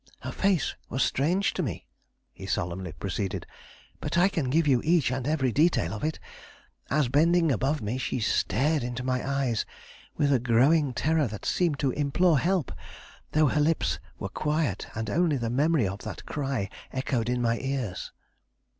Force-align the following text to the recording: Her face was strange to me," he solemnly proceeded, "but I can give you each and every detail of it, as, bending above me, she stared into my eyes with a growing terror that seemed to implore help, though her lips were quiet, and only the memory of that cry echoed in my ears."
Her 0.21 0.31
face 0.31 0.73
was 0.89 1.03
strange 1.03 1.53
to 1.53 1.61
me," 1.61 1.85
he 2.33 2.47
solemnly 2.47 2.91
proceeded, 2.93 3.45
"but 3.99 4.17
I 4.17 4.29
can 4.29 4.49
give 4.49 4.65
you 4.65 4.81
each 4.83 5.11
and 5.11 5.27
every 5.27 5.51
detail 5.51 5.93
of 5.93 6.03
it, 6.03 6.19
as, 6.89 7.07
bending 7.07 7.51
above 7.51 7.83
me, 7.83 7.99
she 7.99 8.19
stared 8.19 8.81
into 8.81 9.03
my 9.03 9.21
eyes 9.23 9.63
with 10.17 10.33
a 10.33 10.39
growing 10.39 10.91
terror 10.95 11.27
that 11.27 11.45
seemed 11.45 11.77
to 11.81 11.91
implore 11.91 12.39
help, 12.39 12.71
though 13.33 13.45
her 13.49 13.61
lips 13.61 13.99
were 14.17 14.29
quiet, 14.29 14.87
and 14.95 15.07
only 15.07 15.37
the 15.37 15.51
memory 15.51 15.87
of 15.87 15.99
that 15.99 16.25
cry 16.25 16.67
echoed 16.91 17.29
in 17.29 17.39
my 17.39 17.59
ears." 17.59 18.11